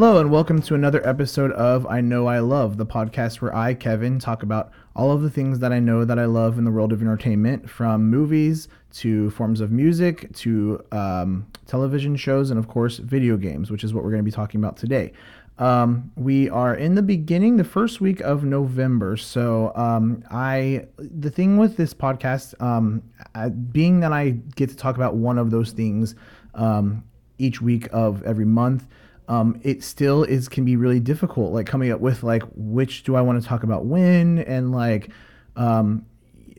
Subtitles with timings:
[0.00, 3.74] Hello, and welcome to another episode of I Know I Love, the podcast where I,
[3.74, 6.70] Kevin, talk about all of the things that I know that I love in the
[6.70, 12.66] world of entertainment, from movies to forms of music to um, television shows, and of
[12.66, 15.12] course, video games, which is what we're going to be talking about today.
[15.58, 19.18] Um, we are in the beginning, the first week of November.
[19.18, 23.02] So, um, I, the thing with this podcast, um,
[23.34, 26.14] I, being that I get to talk about one of those things
[26.54, 27.04] um,
[27.36, 28.86] each week of every month,
[29.30, 33.14] um, it still is can be really difficult like coming up with like which do
[33.14, 35.10] i want to talk about when and like
[35.56, 36.04] um,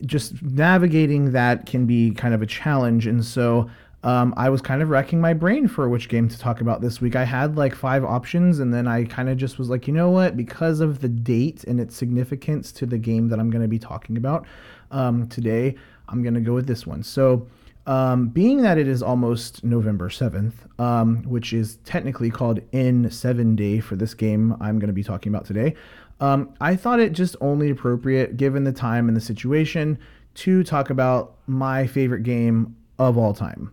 [0.06, 3.70] just navigating that can be kind of a challenge and so
[4.04, 7.00] um, i was kind of racking my brain for which game to talk about this
[7.00, 7.14] week.
[7.14, 10.10] I had like five options and then i kind of just was like you know
[10.10, 10.34] what?
[10.34, 13.78] Because of the date and its significance to the game that i'm going to be
[13.78, 14.46] talking about
[14.90, 15.74] um, today
[16.08, 17.02] i'm going to go with this one.
[17.02, 17.46] So
[17.86, 23.80] um, being that it is almost November 7th, um, which is technically called N7 Day
[23.80, 25.74] for this game I'm going to be talking about today,
[26.20, 29.98] um, I thought it just only appropriate, given the time and the situation,
[30.34, 33.72] to talk about my favorite game of all time.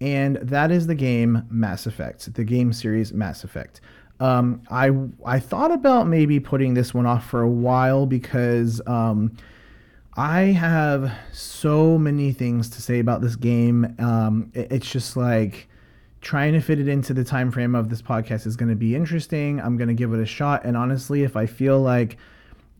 [0.00, 3.80] And that is the game Mass Effect, the game series Mass Effect.
[4.18, 4.90] Um, I,
[5.24, 9.36] I thought about maybe putting this one off for a while because um,
[10.16, 13.96] I have so many things to say about this game.
[13.98, 15.68] Um, it, it's just like
[16.20, 18.94] trying to fit it into the time frame of this podcast is going to be
[18.94, 19.60] interesting.
[19.60, 22.16] I'm going to give it a shot, and honestly, if I feel like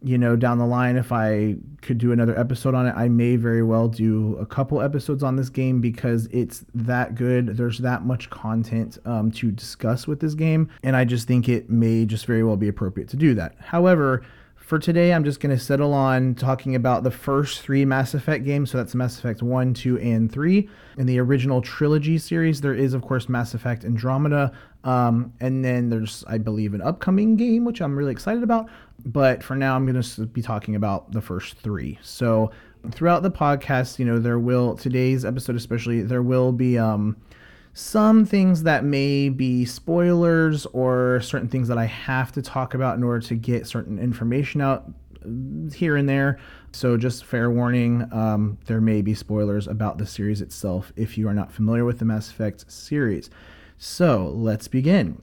[0.01, 3.35] you know down the line if I could do another episode on it, I may
[3.35, 7.57] very well do a couple episodes on this game because it's that good.
[7.57, 11.69] There's that much content um, to discuss with this game, and I just think it
[11.69, 13.57] may just very well be appropriate to do that.
[13.59, 14.25] However
[14.65, 18.47] for today, I'm just going to settle on talking about the first three Mass Effect
[18.47, 18.71] games.
[18.71, 20.69] So that's Mass Effect 1, 2, and 3.
[20.97, 24.53] In the original trilogy series, there is, of course, Mass Effect Andromeda.
[24.83, 28.71] Um, and then there's, I believe, an upcoming game, which I'm really excited about.
[29.05, 31.99] But for now, I'm going to be talking about the first three.
[32.01, 32.51] So
[32.91, 36.79] throughout the podcast, you know, there will, today's episode especially, there will be.
[36.79, 37.19] Um,
[37.75, 42.97] some things that may be spoilers or certain things that I have to talk about
[42.97, 44.85] in order to get certain information out
[45.25, 46.39] uh, here and there.
[46.71, 51.29] So, just fair warning um, there may be spoilers about the series itself if you
[51.29, 53.29] are not familiar with the Mass Effect series.
[53.77, 55.21] So, let's begin.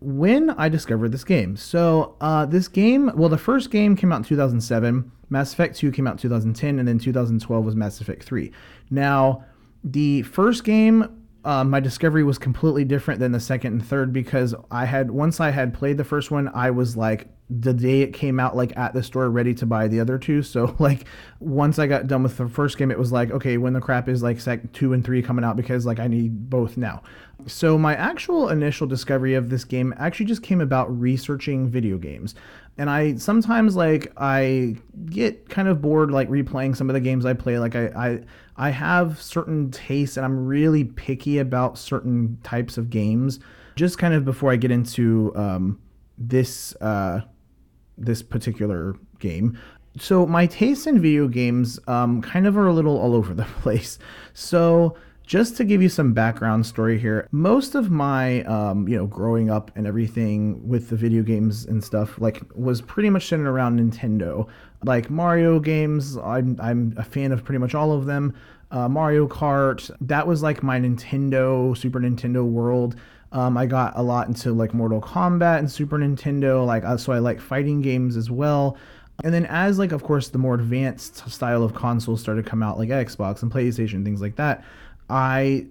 [0.00, 1.56] When I discovered this game.
[1.56, 5.90] So, uh, this game, well, the first game came out in 2007, Mass Effect 2
[5.90, 8.52] came out in 2010, and then 2012 was Mass Effect 3.
[8.88, 9.44] Now,
[9.82, 14.54] the first game uh, my discovery was completely different than the second and third because
[14.70, 18.12] I had once I had played the first one, I was like the day it
[18.12, 20.42] came out, like at the store, ready to buy the other two.
[20.42, 21.06] So like
[21.40, 24.08] once I got done with the first game, it was like okay, when the crap
[24.08, 27.02] is like sec two and three coming out because like I need both now.
[27.46, 32.34] So my actual initial discovery of this game actually just came about researching video games
[32.78, 34.76] and I sometimes like I
[35.06, 37.58] get kind of bored like replaying some of the games I play.
[37.58, 38.20] Like I I,
[38.56, 43.40] I have certain tastes and I'm really picky about certain types of games.
[43.74, 45.80] Just kind of before I get into um,
[46.16, 47.22] this uh,
[47.98, 49.58] this particular game.
[49.98, 53.44] So my tastes in video games um, kind of are a little all over the
[53.62, 53.98] place.
[54.32, 54.96] So
[55.28, 59.50] just to give you some background story here, most of my, um, you know, growing
[59.50, 63.78] up and everything with the video games and stuff, like, was pretty much centered around
[63.78, 64.48] Nintendo.
[64.84, 68.34] Like Mario games, I'm, I'm a fan of pretty much all of them.
[68.70, 72.96] Uh, Mario Kart, that was like my Nintendo, Super Nintendo world.
[73.32, 77.12] Um, I got a lot into like Mortal Kombat and Super Nintendo, like, uh, so
[77.12, 78.76] I like fighting games as well.
[79.24, 82.62] And then as like of course the more advanced style of consoles started to come
[82.62, 84.64] out like Xbox and PlayStation things like that,
[85.10, 85.66] I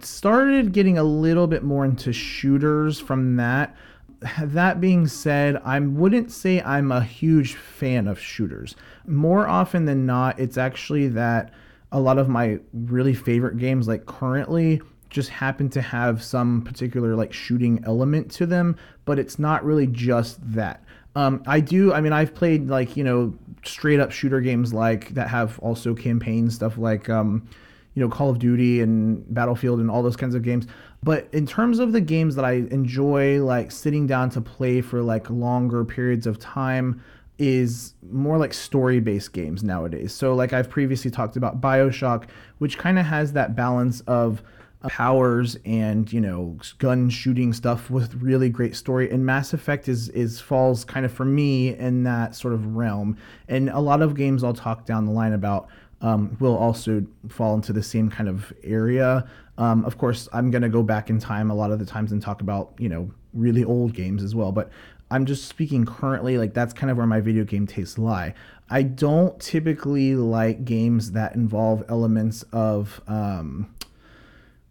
[0.00, 3.76] started getting a little bit more into shooters from that.
[4.42, 8.76] That being said, I wouldn't say I'm a huge fan of shooters.
[9.06, 11.54] More often than not, it's actually that
[11.90, 17.14] a lot of my really favorite games, like currently, just happen to have some particular
[17.16, 20.82] like shooting element to them, but it's not really just that.
[21.16, 21.92] Um, I do.
[21.92, 23.34] I mean, I've played like you know
[23.64, 27.48] straight up shooter games like that have also campaign stuff like um,
[27.94, 30.66] you know Call of Duty and Battlefield and all those kinds of games.
[31.02, 35.02] But in terms of the games that I enjoy like sitting down to play for
[35.02, 37.02] like longer periods of time
[37.38, 40.12] is more like story-based games nowadays.
[40.12, 42.28] So like I've previously talked about BioShock,
[42.58, 44.42] which kind of has that balance of
[44.88, 50.08] powers and you know gun shooting stuff with really great story and mass effect is
[50.10, 53.16] is falls kind of for me in that sort of realm
[53.48, 55.68] and a lot of games i'll talk down the line about
[56.00, 59.28] um, will also fall into the same kind of area.
[59.58, 62.12] Um, of course, I'm going to go back in time a lot of the times
[62.12, 64.52] and talk about, you know, really old games as well.
[64.52, 64.70] But
[65.10, 68.34] I'm just speaking currently, like that's kind of where my video game tastes lie.
[68.70, 73.74] I don't typically like games that involve elements of um,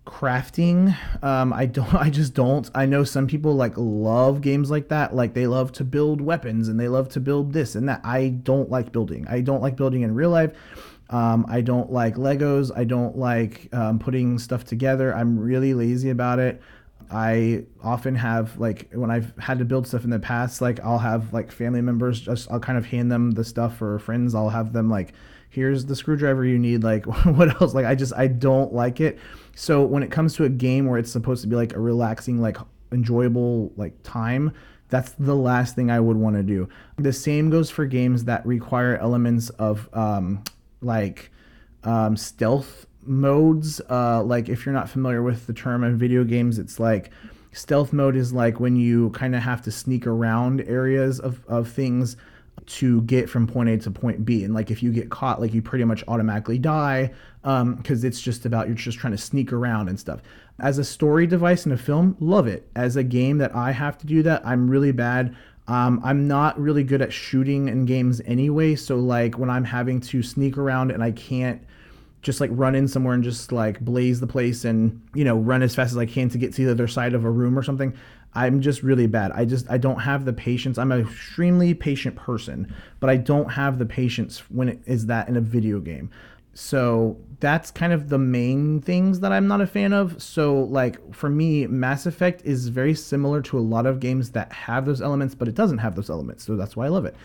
[0.10, 0.98] crafting.
[1.24, 1.94] Um, I don't.
[1.94, 2.70] I just don't.
[2.74, 5.16] I know some people like love games like that.
[5.16, 8.02] Like they love to build weapons and they love to build this and that.
[8.04, 9.28] I don't like building.
[9.30, 10.52] I don't like building in real life.
[11.12, 12.72] Um, I don't like Legos.
[12.76, 15.16] I don't like um, putting stuff together.
[15.16, 16.62] I'm really lazy about it.
[17.12, 21.00] I often have like when I've had to build stuff in the past, like I'll
[21.00, 24.36] have like family members just I'll kind of hand them the stuff or friends.
[24.36, 25.14] I'll have them like,
[25.50, 26.84] here's the screwdriver you need.
[26.84, 27.74] Like what else?
[27.74, 29.18] Like I just I don't like it.
[29.60, 32.40] So when it comes to a game where it's supposed to be like a relaxing,
[32.40, 32.56] like
[32.94, 34.54] enjoyable like time,
[34.88, 36.70] that's the last thing I would want to do.
[36.96, 40.46] The same goes for games that require elements of um,
[40.82, 41.30] like
[41.84, 43.82] um, stealth modes.
[43.90, 47.12] Uh, like if you're not familiar with the term in video games, it's like
[47.52, 51.70] stealth mode is like when you kind of have to sneak around areas of, of
[51.70, 52.16] things
[52.70, 54.44] to get from point A to point B.
[54.44, 57.12] And like if you get caught, like you pretty much automatically die
[57.42, 60.22] because um, it's just about you're just trying to sneak around and stuff.
[60.60, 62.70] As a story device in a film, love it.
[62.76, 65.36] As a game that I have to do that, I'm really bad.
[65.68, 68.76] Um, I'm not really good at shooting in games anyway.
[68.76, 71.62] So like when I'm having to sneak around and I can't
[72.22, 75.62] just like run in somewhere and just like blaze the place and you know run
[75.62, 77.64] as fast as I can to get to the other side of a room or
[77.64, 77.96] something.
[78.34, 79.32] I'm just really bad.
[79.32, 80.78] I just I don't have the patience.
[80.78, 85.30] I'm an extremely patient person, but I don't have the patience when it is that
[85.30, 86.12] in a video game.
[86.54, 90.22] So that's kind of the main things that I'm not a fan of.
[90.22, 94.52] So like for me, Mass Effect is very similar to a lot of games that
[94.52, 96.44] have those elements, but it doesn't have those elements.
[96.44, 97.16] So that's why I love it.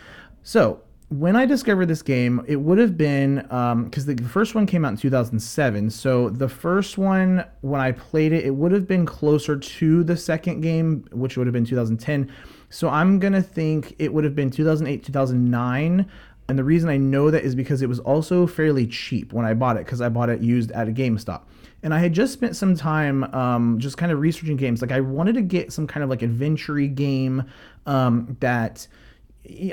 [0.43, 4.65] So when I discovered this game, it would have been because um, the first one
[4.65, 5.89] came out in 2007.
[5.91, 10.17] So the first one, when I played it, it would have been closer to the
[10.17, 12.31] second game, which would have been 2010.
[12.69, 16.09] So I'm gonna think it would have been 2008, 2009.
[16.47, 19.53] And the reason I know that is because it was also fairly cheap when I
[19.53, 21.41] bought it, because I bought it used at a GameStop.
[21.83, 24.81] And I had just spent some time um, just kind of researching games.
[24.81, 27.43] Like I wanted to get some kind of like adventure game
[27.85, 28.87] um, that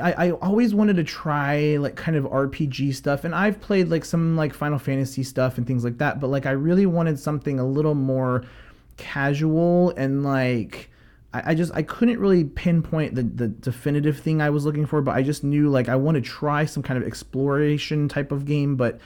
[0.01, 4.05] I, I always wanted to try like kind of RPG stuff, and I've played like
[4.05, 7.59] some like Final Fantasy stuff and things like that, but like I really wanted something
[7.59, 8.45] a little more
[8.97, 10.91] casual and like
[11.33, 15.01] I, I just I couldn't really pinpoint the, the definitive thing I was looking for,
[15.03, 18.45] but I just knew like I want to try some kind of exploration type of
[18.45, 19.01] game, but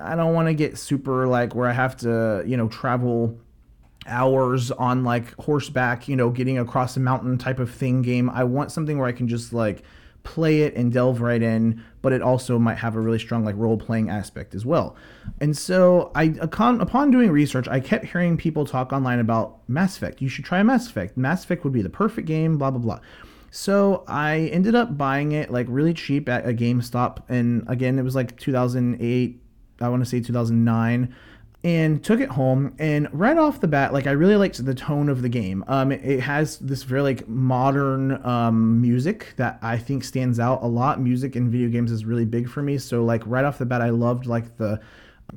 [0.00, 3.38] I don't want to get super like where I have to, you know, travel
[4.06, 8.30] hours on like horseback, you know, getting across a mountain type of thing game.
[8.30, 9.82] I want something where I can just like
[10.26, 13.54] play it and delve right in, but it also might have a really strong like
[13.56, 14.96] role playing aspect as well.
[15.40, 19.96] And so I upon, upon doing research, I kept hearing people talk online about Mass
[19.96, 20.20] Effect.
[20.20, 21.16] You should try Mass Effect.
[21.16, 23.00] Mass Effect would be the perfect game, blah blah blah.
[23.52, 28.02] So I ended up buying it like really cheap at a GameStop and again it
[28.02, 29.40] was like 2008,
[29.80, 31.14] I want to say 2009
[31.66, 35.08] and took it home and right off the bat like i really liked the tone
[35.08, 35.64] of the game.
[35.66, 40.62] Um, it, it, has this very like modern um, music that i think stands out
[40.62, 41.00] a lot.
[41.00, 42.78] Music in video games is really big for me.
[42.78, 44.80] So like right off the bat i loved like the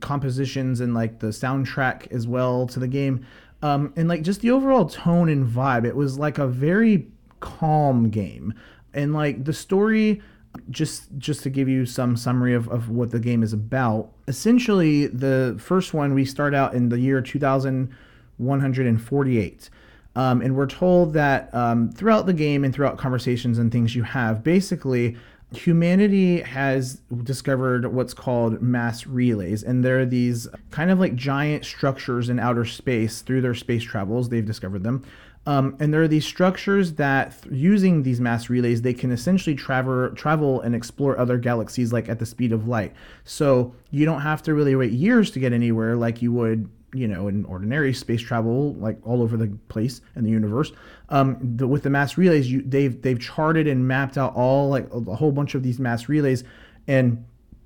[0.01, 3.25] compositions and like the soundtrack as well to the game.
[3.63, 7.07] Um, and like just the overall tone and vibe it was like a very
[7.39, 8.53] calm game.
[8.93, 10.21] And like the story
[10.69, 15.07] just just to give you some summary of, of what the game is about essentially
[15.07, 19.69] the first one we start out in the year 2148
[20.15, 24.03] um, and we're told that um, throughout the game and throughout conversations and things you
[24.03, 25.15] have basically
[25.51, 29.63] humanity has discovered what's called mass relays.
[29.63, 33.83] And there are these kind of like giant structures in outer space through their space
[33.83, 34.29] travels.
[34.29, 35.03] They've discovered them
[35.45, 39.55] um, and there are these structures that, th- using these mass relays, they can essentially
[39.55, 42.93] travel, travel and explore other galaxies like at the speed of light.
[43.23, 47.07] So you don't have to really wait years to get anywhere like you would, you
[47.07, 50.71] know, in ordinary space travel, like all over the place in the universe.
[51.09, 54.87] Um, the, with the mass relays, you, they've they've charted and mapped out all like
[54.91, 56.43] a whole bunch of these mass relays,
[56.87, 57.23] and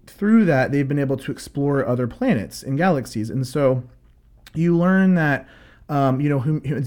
[0.08, 3.30] through that they've been able to explore other planets and galaxies.
[3.30, 3.84] And so
[4.54, 5.48] you learn that
[5.90, 6.42] um, you know,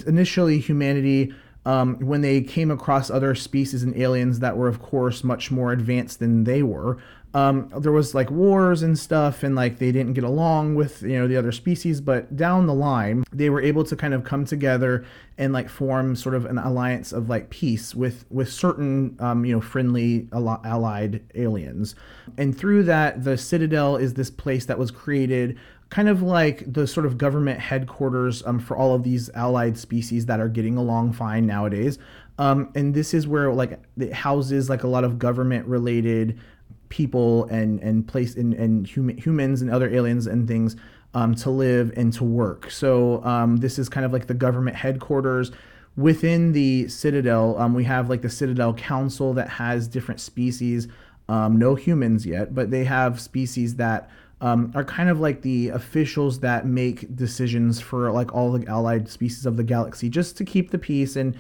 [0.07, 1.35] initially humanity,
[1.65, 5.73] um, when they came across other species and aliens that were, of course, much more
[5.73, 6.99] advanced than they were,
[7.37, 11.19] um, there was like wars and stuff, and like they didn't get along with you
[11.19, 12.01] know the other species.
[12.01, 15.05] But down the line, they were able to kind of come together
[15.37, 19.55] and like form sort of an alliance of like peace with with certain um, you
[19.55, 21.95] know friendly allied aliens.
[22.39, 25.59] And through that, the Citadel is this place that was created
[25.91, 30.25] kind of like the sort of government headquarters um, for all of these allied species
[30.25, 31.99] that are getting along fine nowadays.
[32.39, 36.41] Um, and this is where like it houses like a lot of government related
[36.89, 40.77] people and and place and, and hum- humans and other aliens and things
[41.15, 42.71] um, to live and to work.
[42.71, 45.51] So um, this is kind of like the government headquarters.
[45.97, 50.89] Within the Citadel, um, we have like the Citadel Council that has different species.
[51.29, 55.71] Um, no humans yet, but they have species that um, are kind of like the
[55.71, 60.45] officials that make decisions for like all the allied species of the galaxy, just to
[60.45, 61.35] keep the peace and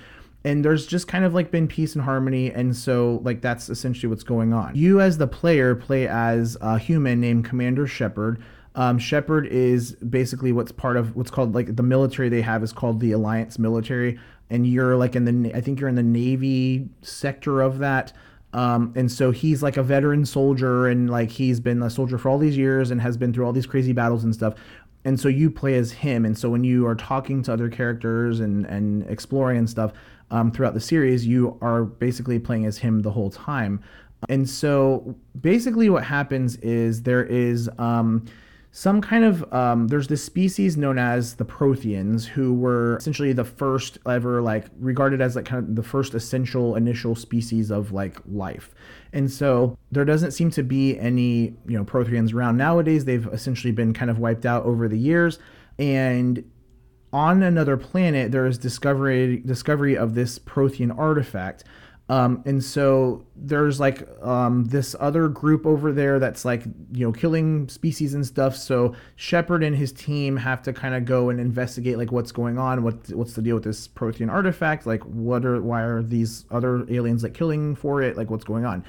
[0.46, 4.08] and there's just kind of like been peace and harmony and so like that's essentially
[4.08, 4.76] what's going on.
[4.76, 8.40] You as the player play as a human named commander shepard.
[8.76, 12.72] Um, shepard is basically what's part of what's called like the military they have is
[12.72, 16.88] called the alliance military and you're like in the i think you're in the navy
[17.02, 18.12] sector of that.
[18.52, 22.28] Um, and so he's like a veteran soldier and like he's been a soldier for
[22.28, 24.54] all these years and has been through all these crazy battles and stuff
[25.06, 28.40] and so you play as him and so when you are talking to other characters
[28.40, 29.92] and and exploring and stuff
[30.30, 33.82] um, throughout the series, you are basically playing as him the whole time.
[34.28, 38.24] And so basically, what happens is there is um,
[38.76, 43.42] some kind of um, there's this species known as the Protheans, who were essentially the
[43.42, 48.18] first ever like regarded as like kind of the first essential initial species of like
[48.30, 48.74] life.
[49.14, 53.06] And so there doesn't seem to be any you know Protheans around nowadays.
[53.06, 55.38] They've essentially been kind of wiped out over the years.
[55.78, 56.44] And
[57.14, 61.64] on another planet there is discovery discovery of this Prothean artifact.
[62.08, 67.12] Um, and so there's like um, this other group over there that's like you know
[67.12, 68.56] killing species and stuff.
[68.56, 72.58] So Shepard and his team have to kind of go and investigate like what's going
[72.58, 76.44] on, what what's the deal with this Prothean artifact, like what are why are these
[76.52, 78.84] other aliens like killing for it, like what's going on.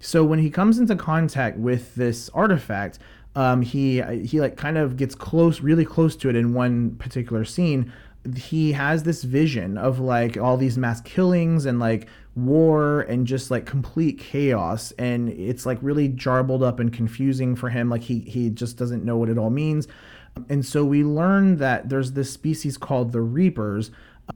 [0.00, 2.98] So when he comes into contact with this artifact,
[3.34, 7.46] um, he he like kind of gets close, really close to it in one particular
[7.46, 7.92] scene.
[8.36, 13.50] He has this vision of like all these mass killings and like war and just
[13.50, 17.90] like complete chaos, and it's like really jarbled up and confusing for him.
[17.90, 19.88] Like he he just doesn't know what it all means.
[20.48, 23.90] And so we learn that there's this species called the Reapers,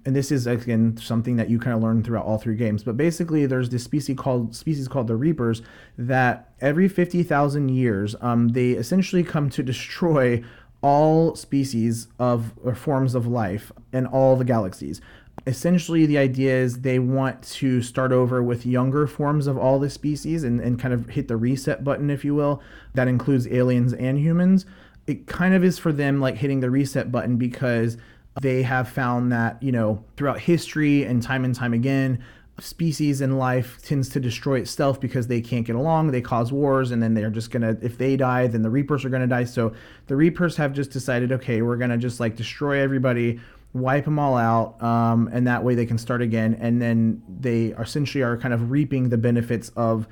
[0.04, 2.82] and this is again something that you kind of learn throughout all three games.
[2.82, 5.62] But basically, there's this species called species called the Reapers
[5.96, 10.42] that every fifty thousand years, um, they essentially come to destroy
[10.82, 15.00] all species of or forms of life in all the galaxies.
[15.46, 19.88] Essentially, the idea is they want to start over with younger forms of all the
[19.88, 22.62] species and, and kind of hit the reset button, if you will.
[22.94, 24.66] That includes aliens and humans.
[25.06, 27.96] It kind of is for them like hitting the reset button because
[28.40, 32.22] they have found that, you know, throughout history and time and time again,
[32.62, 36.92] species in life tends to destroy itself because they can't get along they cause wars
[36.92, 39.44] and then they're just gonna if they die then the reapers are gonna die.
[39.44, 39.72] So
[40.06, 43.40] the reapers have just decided okay we're gonna just like destroy everybody
[43.74, 46.54] wipe them all out um, and that way they can start again.
[46.60, 50.06] And then they essentially are kind of reaping the benefits of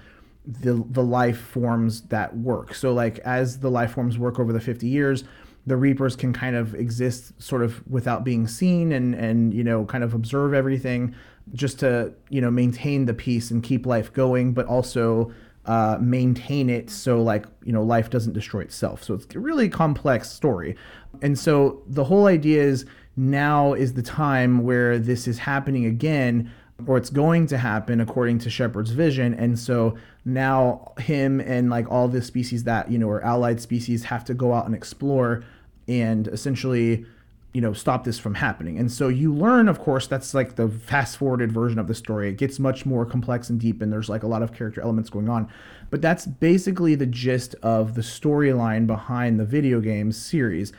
[0.47, 2.75] the the life forms that work.
[2.75, 5.25] So like as the life forms work over the 50 years
[5.66, 9.85] the reapers can kind of exist sort of without being seen and and you know
[9.85, 11.14] kind of observe everything
[11.52, 15.32] just to you know maintain the peace and keep life going but also
[15.66, 19.68] uh, maintain it so like you know life doesn't destroy itself so it's a really
[19.68, 20.76] complex story
[21.23, 26.50] and so the whole idea is now is the time where this is happening again
[26.87, 29.35] or it's going to happen according to Shepard's vision.
[29.35, 34.04] And so now him and like all the species that, you know, are allied species
[34.04, 35.44] have to go out and explore
[35.88, 37.04] and essentially,
[37.52, 38.78] you know, stop this from happening.
[38.78, 42.28] And so you learn, of course, that's like the fast forwarded version of the story.
[42.28, 45.11] It gets much more complex and deep, and there's like a lot of character elements
[45.11, 45.49] going on.
[45.90, 50.73] But that's basically the gist of the storyline behind the video game series.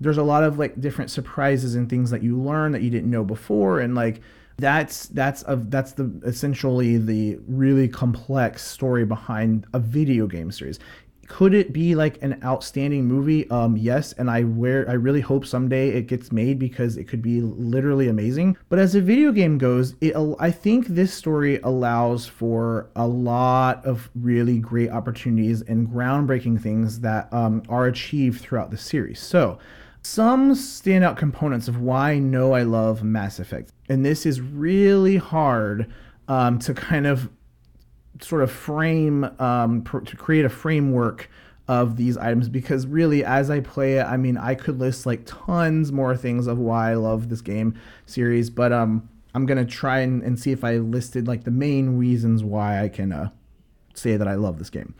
[0.00, 3.10] There's a lot of like different surprises and things that you learn that you didn't
[3.10, 4.20] know before, and like
[4.58, 10.80] that's that's a that's the essentially the really complex story behind a video game series
[11.28, 15.46] could it be like an outstanding movie um yes and i where i really hope
[15.46, 19.58] someday it gets made because it could be literally amazing but as a video game
[19.58, 25.88] goes it i think this story allows for a lot of really great opportunities and
[25.88, 29.58] groundbreaking things that um, are achieved throughout the series so
[30.00, 33.72] some standout components of why I know I love Mass Effect.
[33.88, 35.92] And this is really hard
[36.28, 37.28] um, to kind of
[38.20, 41.30] sort of frame um, pr- to create a framework
[41.68, 45.22] of these items because really as I play it, I mean I could list like
[45.26, 50.00] tons more things of why I love this game series, but um I'm gonna try
[50.00, 53.30] and, and see if I listed like the main reasons why I can uh,
[53.94, 54.94] say that I love this game.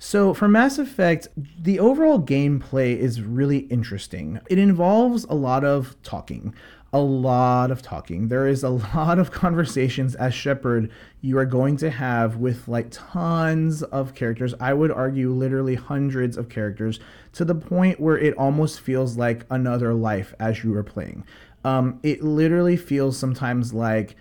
[0.00, 4.40] So for Mass Effect, the overall gameplay is really interesting.
[4.48, 6.54] It involves a lot of talking
[6.92, 8.28] a lot of talking.
[8.28, 10.90] There is a lot of conversations as Shepard
[11.20, 14.54] you are going to have with like tons of characters.
[14.60, 17.00] I would argue literally hundreds of characters
[17.34, 21.24] to the point where it almost feels like another life as you are playing.
[21.64, 24.16] Um, it literally feels sometimes like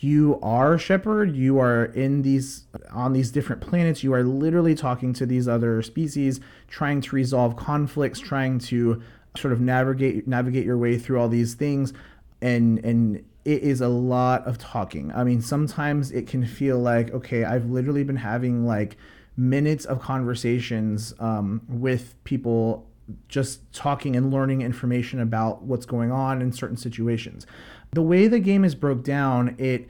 [0.00, 1.34] you are Shepard.
[1.34, 4.04] You are in these on these different planets.
[4.04, 9.02] You are literally talking to these other species, trying to resolve conflicts, trying to
[9.36, 11.92] sort of navigate navigate your way through all these things
[12.40, 15.12] and and it is a lot of talking.
[15.12, 18.96] I mean sometimes it can feel like okay i've literally been having like
[19.36, 22.86] minutes of conversations um, with people
[23.28, 27.46] just talking and learning information about what's going on in certain situations.
[27.92, 29.88] The way the game is broke down it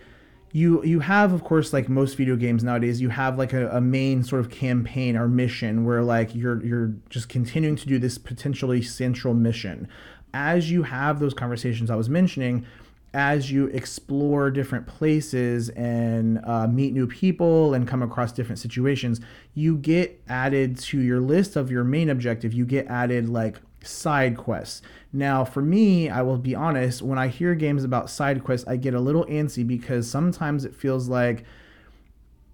[0.55, 3.81] you you have of course like most video games nowadays you have like a, a,
[3.81, 8.17] main sort of campaign or mission where like you're you're just continuing to do this
[8.19, 9.89] potentially central mission
[10.33, 12.65] as you have those conversations i was mentioning
[13.13, 19.21] as you explore different places and uh, meet new people and come across different situations
[19.55, 24.37] you get added to your list of your main objective you get added like side
[24.37, 24.83] quests.
[25.15, 28.77] Now, for me, I will be honest, when I hear games about side quests, I
[28.77, 31.45] get a little antsy because sometimes it feels like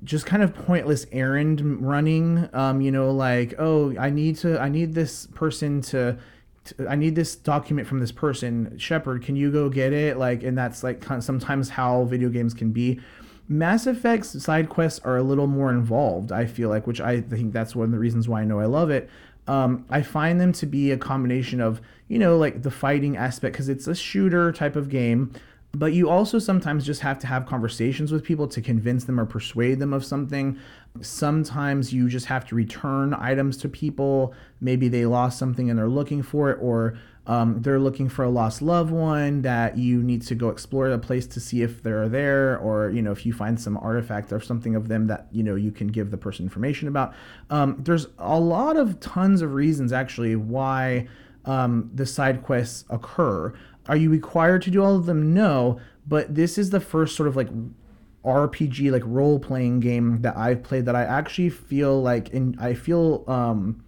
[0.05, 2.51] just kind of pointless errand running.
[2.53, 6.19] Um, you know, like, oh, I need to, I need this person to,
[6.65, 8.77] to I need this document from this person.
[8.77, 10.19] Shepard, can you go get it?
[10.19, 13.01] Like, and that's like sometimes how video games can be.
[13.49, 17.55] Mass Effect's side quests are a little more involved, I feel like, which I think
[17.55, 19.09] that's one of the reasons why I know I love it.
[19.49, 23.53] Um, I find them to be a combination of, you know, like the fighting aspect,
[23.53, 25.33] because it's a shooter type of game,
[25.73, 29.25] but you also sometimes just have to have conversations with people to convince them or
[29.25, 30.59] persuade them of something.
[31.01, 34.35] Sometimes you just have to return items to people.
[34.61, 38.29] Maybe they lost something and they're looking for it, or um, they're looking for a
[38.29, 42.09] lost loved one that you need to go explore the place to see if they're
[42.09, 45.45] there, or you know if you find some artifact or something of them that you
[45.45, 47.15] know you can give the person information about.
[47.51, 51.07] Um, there's a lot of tons of reasons actually why
[51.45, 53.53] um, the side quests occur.
[53.89, 55.35] Are you required to do all of them?
[55.35, 57.49] No, but this is the first sort of like
[58.25, 62.75] RPG like role playing game that I've played that I actually feel like and I
[62.75, 63.83] feel um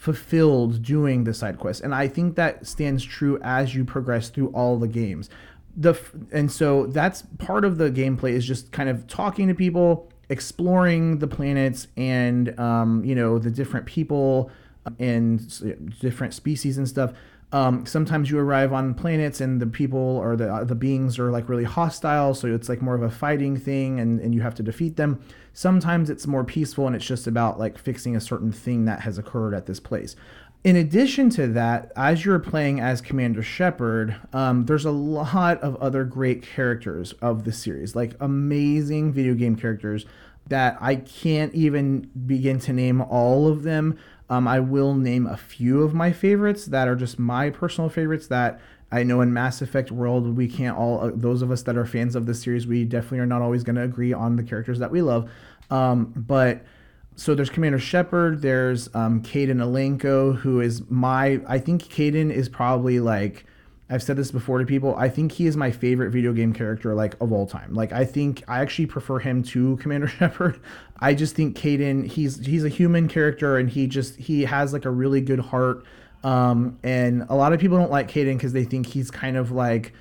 [0.00, 4.48] fulfilled doing the side quests and i think that stands true as you progress through
[4.54, 5.28] all the games
[5.76, 5.94] the
[6.32, 11.18] and so that's part of the gameplay is just kind of talking to people exploring
[11.18, 14.50] the planets and um, you know the different people
[14.98, 17.12] and different species and stuff
[17.52, 21.30] um, sometimes you arrive on planets and the people or the uh, the beings are
[21.30, 24.54] like really hostile, so it's like more of a fighting thing, and and you have
[24.56, 25.20] to defeat them.
[25.52, 29.18] Sometimes it's more peaceful and it's just about like fixing a certain thing that has
[29.18, 30.14] occurred at this place.
[30.62, 35.74] In addition to that, as you're playing as Commander Shepard, um, there's a lot of
[35.76, 40.06] other great characters of the series, like amazing video game characters
[40.48, 43.98] that I can't even begin to name all of them.
[44.30, 48.28] Um, I will name a few of my favorites that are just my personal favorites
[48.28, 48.60] that
[48.92, 51.84] I know in Mass Effect world we can't all uh, those of us that are
[51.84, 54.78] fans of the series we definitely are not always going to agree on the characters
[54.78, 55.30] that we love.
[55.68, 56.64] Um, but
[57.16, 62.48] so there's Commander Shepard, there's um, Kaidan Alenko, who is my I think Kaidan is
[62.48, 63.44] probably like
[63.90, 64.94] I've said this before to people.
[64.94, 67.74] I think he is my favorite video game character like of all time.
[67.74, 70.60] Like I think I actually prefer him to Commander Shepard.
[71.00, 74.84] I just think Kaidan he's he's a human character and he just he has like
[74.84, 75.84] a really good heart.
[76.22, 79.50] Um, and a lot of people don't like Kaidan because they think he's kind of
[79.50, 79.92] like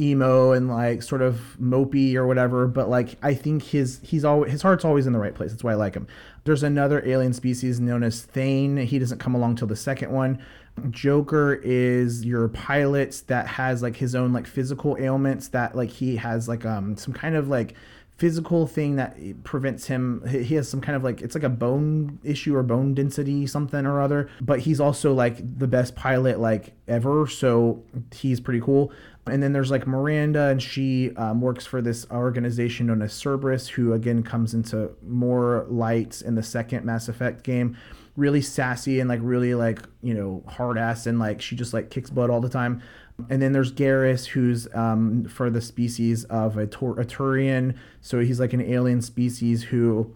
[0.00, 2.66] emo and like sort of mopey or whatever.
[2.66, 5.52] But like I think his he's always his heart's always in the right place.
[5.52, 6.08] That's why I like him.
[6.44, 8.76] There's another alien species known as Thane.
[8.76, 10.42] He doesn't come along till the second one.
[10.90, 16.16] Joker is your pilot that has like his own like physical ailments that like he
[16.16, 17.74] has like um some kind of like
[18.18, 20.26] physical thing that prevents him.
[20.26, 23.84] He has some kind of like it's like a bone issue or bone density something
[23.84, 27.82] or other but he's also like the best pilot like ever so
[28.14, 28.92] he's pretty cool.
[29.26, 33.68] And then there's like miranda and she um, works for this organization known as cerberus
[33.68, 37.76] who again comes into more lights in the second mass effect game
[38.16, 41.90] really sassy and like really like you know hard ass and like she just like
[41.90, 42.82] kicks butt all the time.
[43.30, 47.74] And then there's Garrus, who's um, for the species of a, Tur- a Turian.
[48.02, 50.14] So he's like an alien species who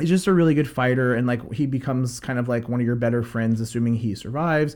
[0.00, 2.86] is just a really good fighter and like he becomes kind of like one of
[2.86, 4.74] your better friends assuming he survives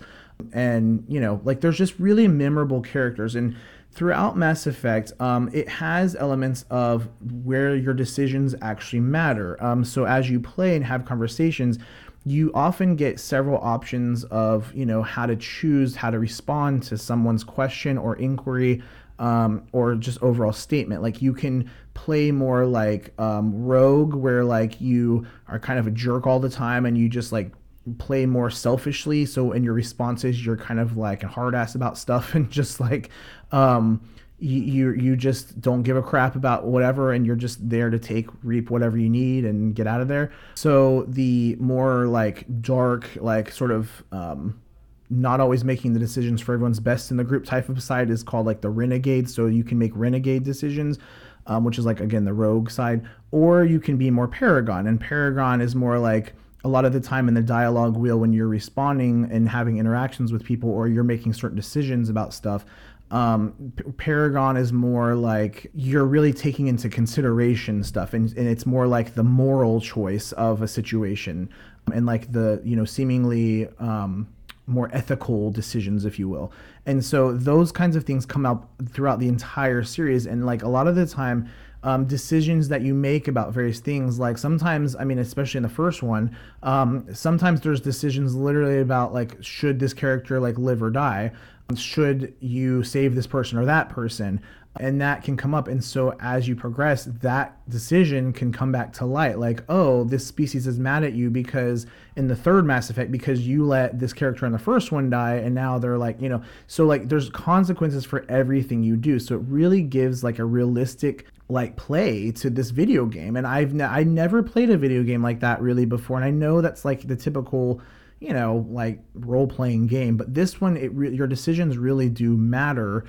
[0.52, 3.56] and you know like there's just really memorable characters and
[3.92, 7.08] throughout mass effect um, it has elements of
[7.44, 11.78] where your decisions actually matter um, so as you play and have conversations
[12.26, 16.98] you often get several options of you know how to choose how to respond to
[16.98, 18.82] someone's question or inquiry
[19.20, 21.02] um, or just overall statement.
[21.02, 25.90] Like you can play more like um, rogue, where like you are kind of a
[25.90, 27.52] jerk all the time and you just like
[27.98, 29.24] play more selfishly.
[29.24, 32.80] So in your responses, you're kind of like a hard ass about stuff and just
[32.80, 33.10] like
[33.52, 34.00] um,
[34.38, 38.28] you, you just don't give a crap about whatever and you're just there to take
[38.42, 40.30] reap whatever you need and get out of there.
[40.54, 44.60] So the more like dark, like sort of um,
[45.08, 48.22] not always making the decisions for everyone's best in the group type of side is
[48.22, 49.30] called like the renegade.
[49.30, 50.98] So you can make renegade decisions,
[51.46, 54.86] um, which is like again the rogue side, or you can be more paragon.
[54.86, 58.32] And paragon is more like a lot of the time in the dialogue wheel when
[58.32, 62.64] you're responding and having interactions with people or you're making certain decisions about stuff.
[63.10, 68.86] Um, Paragon is more like you're really taking into consideration stuff, and, and it's more
[68.86, 71.48] like the moral choice of a situation,
[71.92, 74.28] and like the you know seemingly um,
[74.66, 76.52] more ethical decisions, if you will.
[76.86, 80.26] And so those kinds of things come out throughout the entire series.
[80.26, 81.48] And like a lot of the time,
[81.82, 85.68] um, decisions that you make about various things, like sometimes, I mean, especially in the
[85.68, 90.90] first one, um, sometimes there's decisions literally about like, should this character like live or
[90.90, 91.32] die?
[91.74, 94.40] Should you save this person or that person?
[94.78, 95.68] and that can come up.
[95.68, 99.38] And so as you progress that decision can come back to light.
[99.38, 103.46] Like oh this species is mad at you because in the third mass effect because
[103.46, 106.42] you let this character in the first one die and now they're like you know
[106.66, 109.18] so like there's consequences for everything you do.
[109.18, 113.36] So it really gives like a realistic like play to this video game.
[113.36, 116.16] And i've ne- i never played a video game like that really before.
[116.16, 117.80] And i know that's like the typical
[118.20, 122.36] you know like role playing game but this one it re- your decisions really do
[122.36, 123.04] matter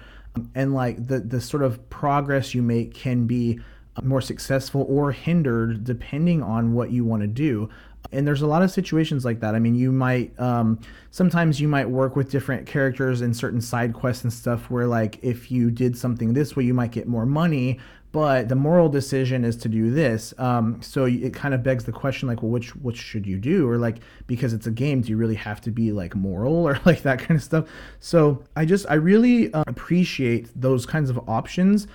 [0.56, 3.60] and like the the sort of progress you make can be
[4.04, 7.70] more successful or hindered depending on what you want to do.
[8.12, 9.56] And there's a lot of situations like that.
[9.56, 10.80] I mean you might um,
[11.12, 15.20] sometimes you might work with different characters in certain side quests and stuff where like
[15.24, 17.80] if you did something this way you might get more money
[18.12, 20.34] but the moral decision is to do this.
[20.38, 23.68] Um, so it kind of begs the question, like, well, which which should you do,
[23.70, 26.80] or like because it's a game, do you really have to be like moral or
[26.86, 27.68] like that kind of stuff?
[28.00, 31.88] So I just I really uh, appreciate those kinds of options.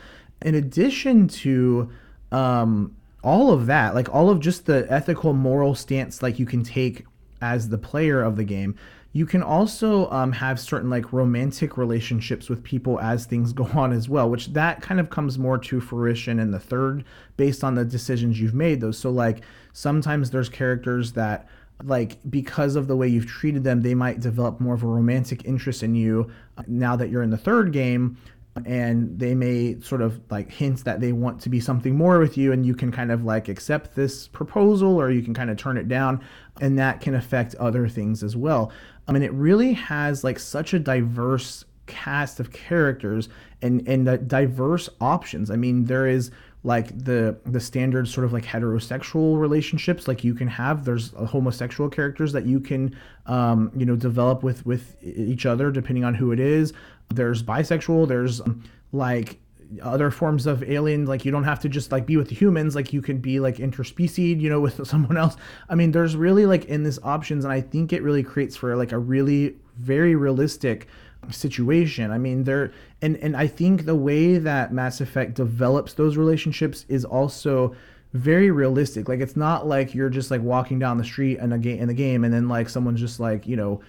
[0.42, 1.90] In addition to
[2.30, 6.62] um, all of that, like all of just the ethical, moral stance, like you can
[6.62, 7.06] take
[7.40, 8.76] as the player of the game
[9.14, 13.92] you can also um, have certain like romantic relationships with people as things go on
[13.92, 17.04] as well which that kind of comes more to fruition in the third
[17.36, 21.48] based on the decisions you've made those so like sometimes there's characters that
[21.84, 25.44] like because of the way you've treated them they might develop more of a romantic
[25.44, 28.16] interest in you uh, now that you're in the third game
[28.66, 32.36] and they may sort of like hint that they want to be something more with
[32.36, 35.56] you and you can kind of like accept this proposal or you can kind of
[35.56, 36.22] turn it down
[36.60, 38.70] and that can affect other things as well
[39.08, 43.28] I mean, it really has like such a diverse cast of characters
[43.60, 45.50] and and diverse options.
[45.50, 46.30] I mean, there is
[46.64, 51.90] like the the standard sort of like heterosexual relationships like you can have there's homosexual
[51.90, 56.30] characters that you can um, you know develop with with each other depending on who
[56.30, 56.72] it is
[57.08, 58.62] there's bisexual there's um,
[58.92, 59.40] like
[59.80, 62.74] other forms of alien like you don't have to just like be with the humans
[62.74, 65.36] like you can be like interspecies you know with someone else.
[65.68, 68.76] I mean there's really like in this options and i think it really creates for
[68.76, 70.88] like a really very realistic
[71.30, 72.10] situation.
[72.10, 76.84] I mean there and and i think the way that mass effect develops those relationships
[76.88, 77.74] is also
[78.12, 79.08] very realistic.
[79.08, 81.88] Like it's not like you're just like walking down the street in a game in
[81.88, 83.80] the game and then like someone's just like you know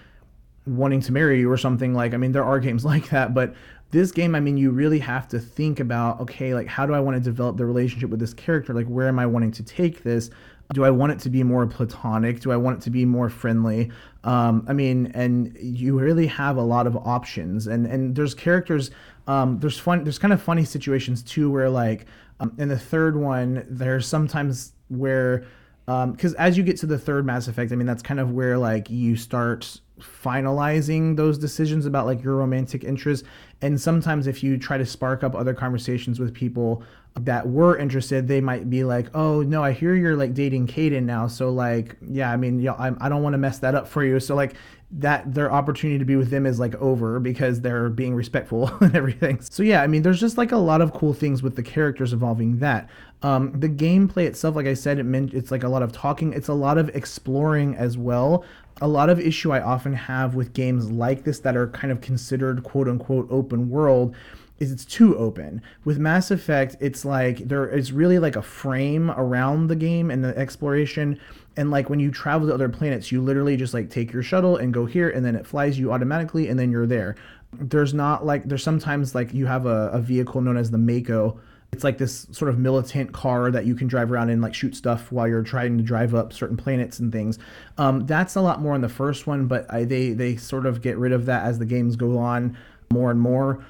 [0.66, 3.54] wanting to marry you or something like i mean there are games like that but
[3.94, 7.00] this game, I mean, you really have to think about, okay, like how do I
[7.00, 8.74] want to develop the relationship with this character?
[8.74, 10.30] Like where am I wanting to take this?
[10.72, 12.40] Do I want it to be more platonic?
[12.40, 13.92] Do I want it to be more friendly?
[14.24, 18.90] Um, I mean, and you really have a lot of options, and and there's characters.
[19.28, 20.02] Um, there's fun.
[20.04, 22.06] There's kind of funny situations too, where like
[22.40, 25.44] um, in the third one, there's sometimes where
[25.86, 28.32] because um, as you get to the third Mass Effect, I mean, that's kind of
[28.32, 33.26] where like you start finalizing those decisions about like your romantic interests.
[33.62, 36.82] And sometimes if you try to spark up other conversations with people
[37.20, 41.04] that were interested they might be like oh no i hear you're like dating Kaidan
[41.04, 41.28] now.
[41.28, 44.04] So like yeah i mean yeah, I, I don't want to mess that up for
[44.04, 44.18] you.
[44.18, 44.54] So like
[44.96, 48.94] that their opportunity to be with them is like over because they're being respectful and
[48.94, 49.40] everything.
[49.40, 52.12] So yeah, I mean, there's just like a lot of cool things with the characters
[52.12, 52.88] involving that.
[53.22, 56.32] Um, the gameplay itself, like I said, it meant it's like a lot of talking.
[56.32, 58.44] It's a lot of exploring as well.
[58.80, 62.00] A lot of issue I often have with games like this that are kind of
[62.00, 64.14] considered quote unquote open world
[64.58, 65.60] is it's too open.
[65.84, 70.22] With Mass Effect, it's like there is really like a frame around the game and
[70.22, 71.18] the exploration.
[71.56, 74.56] And like when you travel to other planets, you literally just like take your shuttle
[74.56, 77.16] and go here, and then it flies you automatically, and then you're there.
[77.52, 81.40] There's not like there's sometimes like you have a, a vehicle known as the Mako.
[81.72, 84.76] It's like this sort of militant car that you can drive around and like shoot
[84.76, 87.40] stuff while you're trying to drive up certain planets and things.
[87.78, 90.82] Um, that's a lot more in the first one, but I, they they sort of
[90.82, 92.56] get rid of that as the games go on
[92.92, 93.64] more and more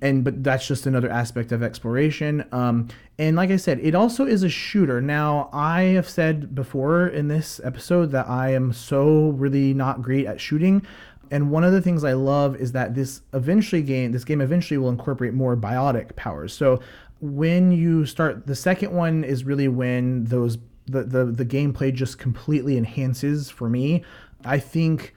[0.00, 2.44] and but that's just another aspect of exploration.
[2.52, 2.88] Um,
[3.18, 5.00] and like i said it also is a shooter.
[5.00, 10.26] Now i have said before in this episode that i am so really not great
[10.26, 10.86] at shooting.
[11.32, 14.78] And one of the things i love is that this eventually game this game eventually
[14.78, 16.52] will incorporate more biotic powers.
[16.52, 16.80] So
[17.20, 22.18] when you start the second one is really when those the the, the gameplay just
[22.18, 24.04] completely enhances for me.
[24.44, 25.14] I think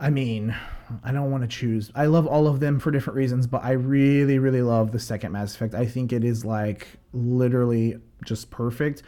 [0.00, 0.54] i mean
[1.02, 1.90] I don't want to choose.
[1.94, 5.32] I love all of them for different reasons, but I really, really love the second
[5.32, 5.74] Mass Effect.
[5.74, 9.02] I think it is like literally just perfect,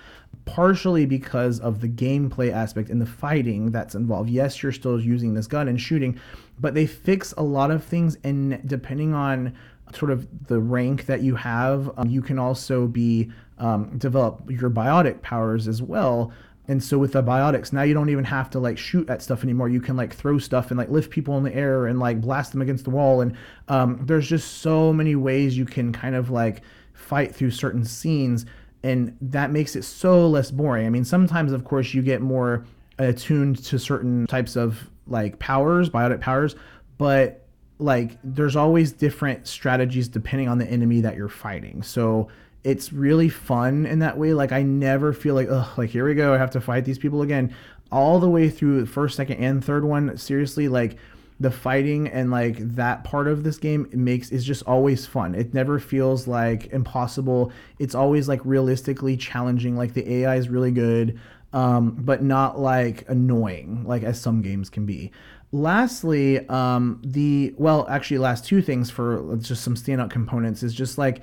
[0.44, 4.30] partially because of the gameplay aspect and the fighting that's involved.
[4.30, 6.18] Yes, you're still using this gun and shooting,
[6.58, 9.54] but they fix a lot of things, and depending on
[9.94, 14.70] sort of the rank that you have, um, you can also be um, develop your
[14.70, 16.32] biotic powers as well
[16.68, 19.44] and so with the biotics, now you don't even have to like shoot at stuff
[19.44, 19.68] anymore.
[19.68, 22.52] You can like throw stuff and like lift people in the air and like blast
[22.52, 23.20] them against the wall.
[23.20, 23.36] And
[23.68, 28.46] um, there's just so many ways you can kind of like fight through certain scenes,
[28.82, 30.86] and that makes it so less boring.
[30.86, 32.64] I mean, sometimes of course you get more
[32.98, 36.56] attuned to certain types of like powers, biotic powers,
[36.98, 37.46] but
[37.78, 41.82] like there's always different strategies depending on the enemy that you're fighting.
[41.82, 42.28] So
[42.66, 44.34] it's really fun in that way.
[44.34, 46.98] Like I never feel like, oh, like here we go, I have to fight these
[46.98, 47.54] people again.
[47.92, 50.96] All the way through the first, second, and third one, seriously, like
[51.38, 55.36] the fighting and like that part of this game makes is just always fun.
[55.36, 57.52] It never feels like impossible.
[57.78, 59.76] It's always like realistically challenging.
[59.76, 61.20] Like the AI is really good,
[61.52, 65.12] um, but not like annoying, like as some games can be.
[65.52, 70.98] Lastly, um, the well, actually, last two things for just some standout components is just
[70.98, 71.22] like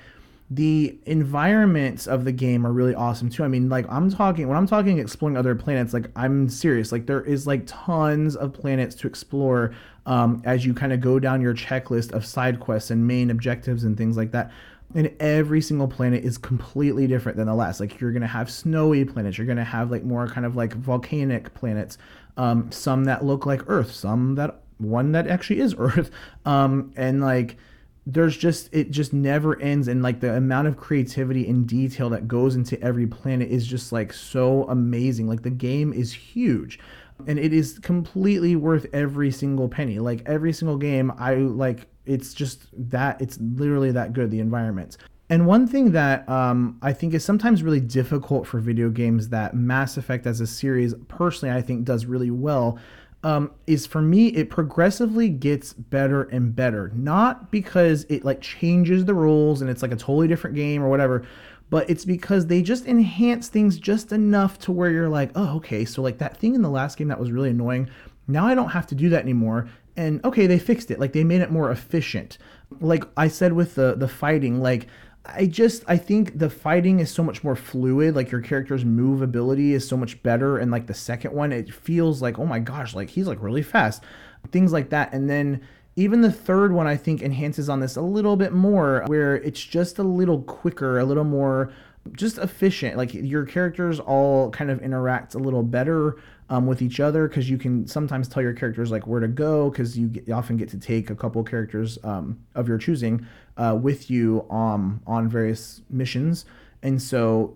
[0.49, 3.43] the environments of the game are really awesome too.
[3.43, 6.91] I mean, like I'm talking when I'm talking exploring other planets, like I'm serious.
[6.91, 9.73] Like there is like tons of planets to explore
[10.05, 13.83] um, as you kind of go down your checklist of side quests and main objectives
[13.83, 14.51] and things like that.
[14.95, 17.79] And every single planet is completely different than the last.
[17.79, 21.53] Like you're gonna have snowy planets, you're gonna have like more kind of like volcanic
[21.53, 21.97] planets,
[22.37, 26.11] um, some that look like Earth, some that one that actually is Earth,
[26.45, 27.57] um, and like
[28.05, 32.27] there's just it just never ends and like the amount of creativity and detail that
[32.27, 35.27] goes into every planet is just like so amazing.
[35.27, 36.79] Like the game is huge
[37.27, 39.99] and it is completely worth every single penny.
[39.99, 44.97] Like every single game i like it's just that it's literally that good the environments
[45.29, 49.55] and one thing that um, I think is sometimes really difficult for video games that
[49.55, 52.77] Mass Effect as a series, personally, I think does really well,
[53.23, 56.91] um, is for me it progressively gets better and better.
[56.93, 60.89] Not because it like changes the rules and it's like a totally different game or
[60.89, 61.25] whatever
[61.69, 65.85] but it's because they just enhance things just enough to where you're like oh okay
[65.85, 67.89] so like that thing in the last game that was really annoying
[68.27, 69.69] now i don't have to do that anymore.
[69.95, 70.99] And okay they fixed it.
[70.99, 72.37] Like they made it more efficient.
[72.79, 74.87] Like i said with the the fighting like
[75.25, 78.15] I just I think the fighting is so much more fluid.
[78.15, 80.57] Like your character's move ability is so much better.
[80.57, 83.63] And like the second one, it feels like oh my gosh, like he's like really
[83.63, 84.03] fast,
[84.51, 85.13] things like that.
[85.13, 85.61] And then
[85.95, 89.63] even the third one I think enhances on this a little bit more, where it's
[89.63, 91.71] just a little quicker, a little more
[92.11, 92.97] just efficient.
[92.97, 96.17] Like your characters all kind of interact a little better
[96.49, 99.69] um, with each other because you can sometimes tell your characters like where to go
[99.69, 103.25] because you, you, often get to take a couple characters um, of your choosing
[103.57, 106.45] uh, with you um, on various missions,
[106.81, 107.55] and so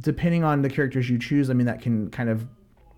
[0.00, 2.46] depending on the characters you choose, I mean that can kind of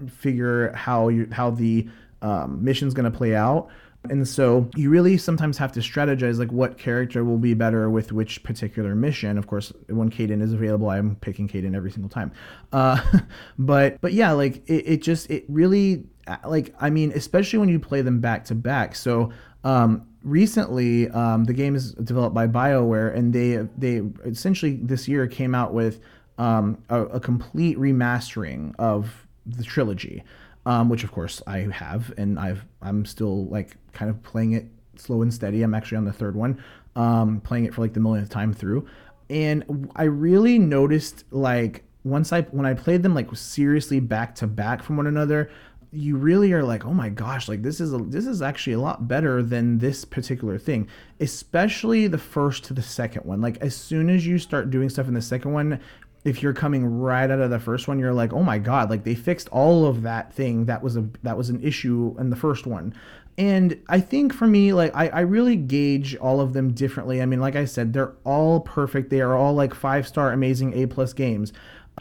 [0.09, 1.89] figure how you how the
[2.23, 3.69] um, mission's going to play out.
[4.11, 8.13] And so you really sometimes have to strategize like what character will be better with
[8.13, 9.39] which particular mission.
[9.39, 12.33] Of course, when Kaidan is available, I'm picking Kaidan every single time.
[12.73, 13.01] Uh,
[13.59, 16.05] but but yeah, like it, it just it really
[16.45, 18.95] like I mean, especially when you play them back to back.
[18.95, 19.33] So
[19.65, 25.27] um, recently, um, the game is developed by BioWare, and they they essentially this year
[25.27, 26.01] came out with
[26.39, 30.23] um, a, a complete remastering of the trilogy.
[30.69, 34.67] Um, which of course I have, and I've I'm still like kind of playing it
[34.97, 35.63] slow and steady.
[35.63, 36.63] I'm actually on the third one,
[36.95, 38.87] um, playing it for like the millionth time through,
[39.31, 44.47] and I really noticed like once I when I played them like seriously back to
[44.47, 45.51] back from one another,
[45.91, 48.81] you really are like, oh my gosh, like this is a, this is actually a
[48.81, 50.87] lot better than this particular thing,
[51.19, 53.41] especially the first to the second one.
[53.41, 55.81] Like as soon as you start doing stuff in the second one,
[56.25, 59.05] if you're coming right out of the first one, you're like, oh my god, like
[59.05, 62.37] they fixed all of that thing that was a that was an issue in the
[62.37, 62.95] first one.
[63.37, 67.23] And I think for me, like I, I really gauge all of them differently.
[67.23, 69.11] I mean, like I said, they're all perfect.
[69.11, 71.53] They are all like five star amazing A plus games.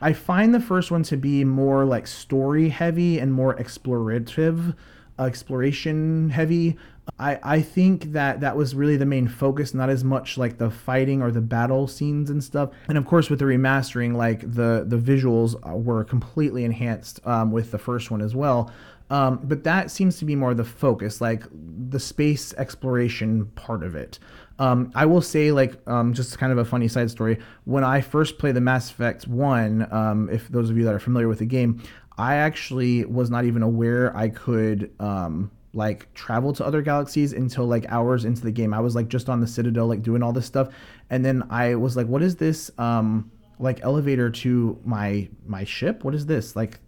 [0.02, 4.76] I find the first one to be more like story heavy and more explorative,
[5.20, 6.78] uh, exploration heavy.
[7.20, 10.70] I, I think that that was really the main focus, not as much like the
[10.70, 12.70] fighting or the battle scenes and stuff.
[12.88, 17.72] And of course, with the remastering, like the the visuals were completely enhanced um, with
[17.72, 18.72] the first one as well.
[19.10, 23.96] Um, but that seems to be more the focus, like the space exploration part of
[23.96, 24.20] it.
[24.60, 27.38] Um, I will say, like, um, just kind of a funny side story.
[27.66, 31.00] When I first played the Mass Effect 1, um, if those of you that are
[31.00, 31.82] familiar with the game,
[32.18, 37.66] I actually was not even aware I could, um, like, travel to other galaxies until,
[37.66, 38.74] like, hours into the game.
[38.74, 40.68] I was, like, just on the Citadel, like, doing all this stuff.
[41.10, 46.04] And then I was like, what is this, um, like, elevator to my my ship?
[46.04, 46.56] What is this?
[46.56, 46.80] Like,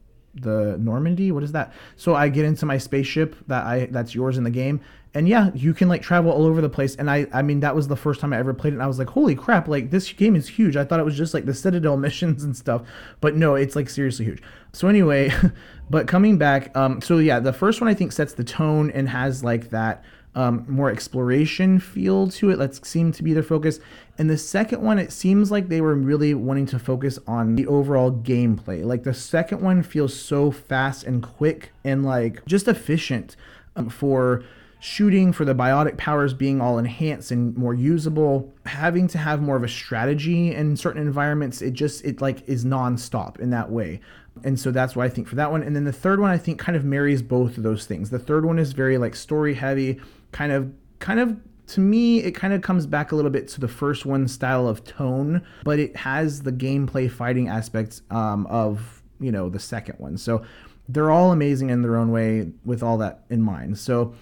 [0.42, 1.32] the Normandy.
[1.32, 1.74] What is that?
[1.96, 4.82] So I get into my spaceship that I that's yours in the game,
[5.14, 6.96] and yeah, you can like travel all over the place.
[6.96, 8.78] And I I mean that was the first time I ever played it.
[8.78, 9.68] and I was like, holy crap!
[9.68, 10.76] Like this game is huge.
[10.76, 12.84] I thought it was just like the Citadel missions and stuff,
[13.22, 14.42] but no, it's like seriously huge.
[14.74, 15.32] So anyway,
[15.90, 19.10] but coming back, um, so yeah, the first one I think sets the tone and
[19.10, 20.04] has like that
[20.40, 22.56] um, more exploration feel to it.
[22.56, 23.82] That seemed to be their focus.
[24.18, 27.68] And the second one, it seems like they were really wanting to focus on the
[27.68, 28.86] overall gameplay.
[28.86, 33.36] Like the second one feels so fast and quick and like just efficient
[33.76, 34.46] um, for
[34.80, 38.50] shooting, for the biotic powers being all enhanced and more usable.
[38.66, 42.64] Having to have more of a strategy in certain environments, it just it like is
[42.64, 44.00] nonstop in that way.
[44.46, 45.64] And so that's why I think for that one.
[45.64, 48.10] And then the third one I think kind of marries both of those things.
[48.10, 50.00] The third one is very like story heavy
[50.32, 51.38] kind of kind of
[51.68, 54.68] to me it kind of comes back a little bit to the first one style
[54.68, 59.96] of tone but it has the gameplay fighting aspects um, of you know the second
[60.00, 60.18] one.
[60.18, 60.44] So
[60.88, 63.78] they're all amazing in their own way with all that in mind.
[63.78, 64.14] So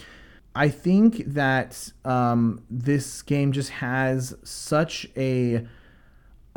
[0.55, 5.65] i think that um, this game just has such a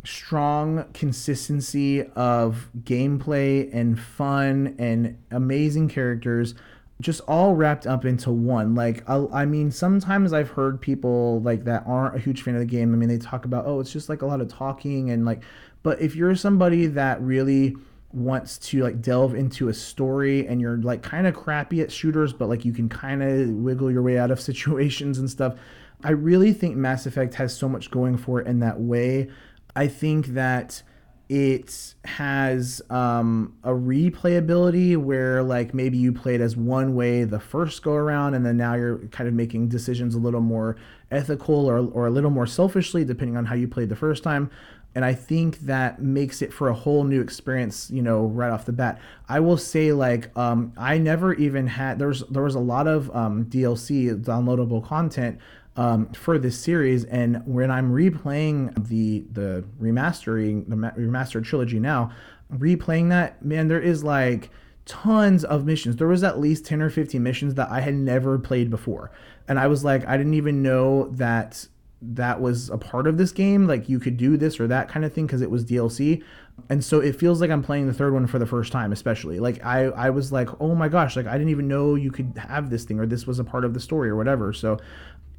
[0.03, 6.55] strong consistency of gameplay and fun and amazing characters
[7.01, 8.75] just all wrapped up into one.
[8.75, 12.59] Like, I, I, mean, sometimes I've heard people like that aren't a huge fan of
[12.59, 12.93] the game.
[12.93, 15.43] I mean, they talk about, oh, it's just like a lot of talking and like,
[15.83, 17.75] but if you're somebody that really
[18.13, 22.33] wants to like delve into a story and you're like kind of crappy at shooters,
[22.33, 25.55] but like you can kind of wiggle your way out of situations and stuff,
[26.03, 29.29] I really think Mass Effect has so much going for it in that way.
[29.75, 30.83] I think that
[31.31, 37.83] it has um, a replayability where like maybe you played as one way the first
[37.83, 40.75] go around and then now you're kind of making decisions a little more
[41.09, 44.51] ethical or, or a little more selfishly depending on how you played the first time.
[44.93, 48.65] And i think that makes it for a whole new experience you know right off
[48.65, 48.99] the bat.
[49.29, 53.09] I will say like um, i never even had there's there was a lot of
[53.15, 55.39] um, dlc downloadable content
[55.75, 57.05] um, for this series.
[57.05, 62.11] And when I'm replaying the the remastering the remastered trilogy now,
[62.53, 64.49] replaying that man, there is like
[64.85, 65.95] tons of missions.
[65.95, 69.11] There was at least 10 or 15 missions that I had never played before.
[69.47, 71.67] And I was like, I didn't even know that
[72.01, 73.67] that was a part of this game.
[73.67, 76.23] Like you could do this or that kind of thing because it was DLC.
[76.69, 79.39] And so it feels like I'm playing the third one for the first time, especially.
[79.39, 82.33] Like I, I was like, oh my gosh, like I didn't even know you could
[82.37, 84.51] have this thing or this was a part of the story or whatever.
[84.51, 84.77] So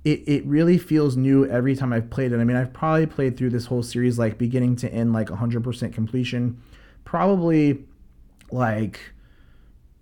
[0.04, 2.40] it, it really feels new every time I've played it.
[2.40, 5.92] I mean, I've probably played through this whole series like beginning to end, like 100%
[5.92, 6.60] completion,
[7.04, 7.84] probably
[8.50, 9.00] like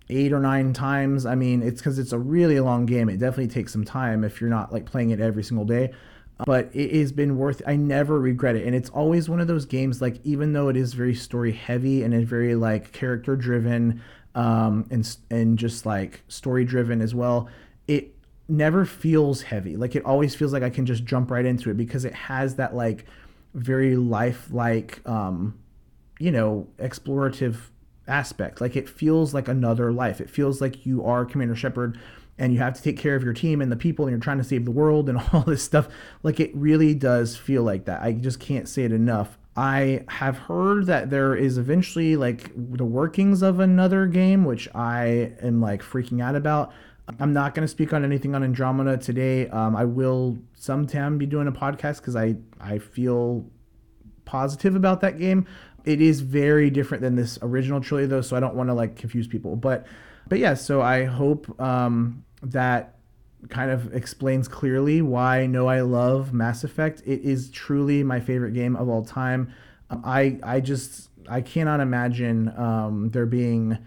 [0.09, 1.25] eight or nine times.
[1.25, 3.09] I mean, it's because it's a really long game.
[3.09, 5.91] It definitely takes some time if you're not like playing it every single day.
[6.43, 7.61] But it has been worth.
[7.67, 10.01] I never regret it, and it's always one of those games.
[10.01, 14.01] Like even though it is very story heavy and it's very like character driven,
[14.33, 17.47] um, and and just like story driven as well,
[18.47, 19.77] never feels heavy.
[19.77, 22.55] Like it always feels like I can just jump right into it because it has
[22.55, 23.05] that like
[23.53, 25.59] very lifelike, um,
[26.19, 27.57] you know, explorative
[28.07, 28.61] aspect.
[28.61, 30.21] Like it feels like another life.
[30.21, 31.99] It feels like you are Commander Shepard
[32.37, 34.37] and you have to take care of your team and the people and you're trying
[34.37, 35.87] to save the world and all this stuff.
[36.23, 38.01] Like it really does feel like that.
[38.01, 39.37] I just can't say it enough.
[39.55, 45.33] I have heard that there is eventually like the workings of another game, which I
[45.41, 46.71] am like freaking out about.
[47.19, 49.47] I'm not going to speak on anything on Andromeda today.
[49.49, 53.45] Um, I will sometime be doing a podcast because I I feel
[54.25, 55.47] positive about that game.
[55.83, 58.95] It is very different than this original trilogy though, so I don't want to like
[58.95, 59.55] confuse people.
[59.55, 59.87] But
[60.27, 62.95] but yeah, so I hope um, that
[63.49, 67.01] kind of explains clearly why I know I love Mass Effect.
[67.05, 69.53] It is truly my favorite game of all time.
[69.89, 73.77] I I just I cannot imagine um, there being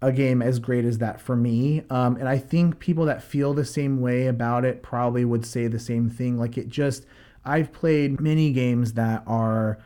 [0.00, 1.82] a game as great as that for me.
[1.90, 5.66] Um, and I think people that feel the same way about it probably would say
[5.66, 6.38] the same thing.
[6.38, 7.04] Like it just
[7.44, 9.78] I've played many games that are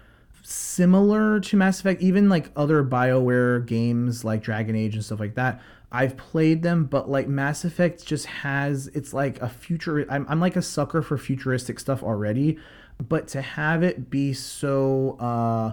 [0.42, 5.36] similar to Mass Effect, even like other BioWare games like Dragon Age and stuff like
[5.36, 5.62] that.
[5.90, 10.04] I've played them, but like Mass Effect just has it's like a future.
[10.10, 12.58] I'm, I'm like a sucker for futuristic stuff already,
[12.98, 15.72] but to have it be so uh,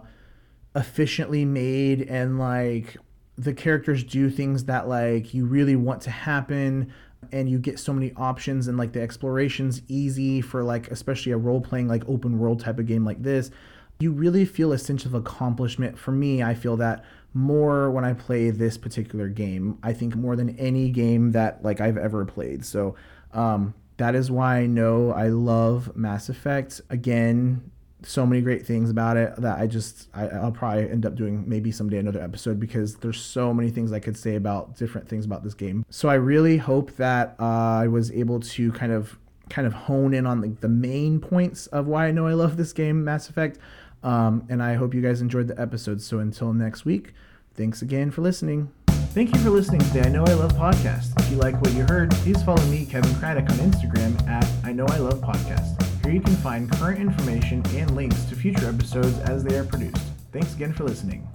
[0.75, 2.97] efficiently made and like
[3.39, 6.91] the characters do things that like you really want to happen
[7.31, 11.37] and you get so many options and like the exploration's easy for like especially a
[11.37, 13.51] role playing like open world type of game like this
[13.99, 18.13] you really feel a sense of accomplishment for me i feel that more when I
[18.13, 19.77] play this particular game.
[19.83, 22.65] I think more than any game that like I've ever played.
[22.65, 22.95] So
[23.33, 26.81] um, that is why I know I love Mass Effect.
[26.89, 27.71] Again,
[28.03, 31.43] so many great things about it that I just I, will probably end up doing
[31.47, 35.25] maybe someday another episode because there's so many things I could say about different things
[35.25, 35.85] about this game.
[35.89, 39.17] So I really hope that uh, I was able to kind of
[39.49, 42.55] kind of hone in on the, the main points of why I know I love
[42.55, 43.57] this game, Mass Effect.
[44.03, 46.01] Um, and I hope you guys enjoyed the episode.
[46.01, 47.13] So until next week,
[47.55, 48.71] thanks again for listening.
[48.87, 51.19] Thank you for listening to the I Know I Love podcast.
[51.19, 54.71] If you like what you heard, please follow me, Kevin Craddock, on Instagram at I
[54.71, 55.88] Know I Love Podcast.
[56.09, 60.01] Here you can find current information and links to future episodes as they are produced.
[60.31, 61.29] Thanks again for listening.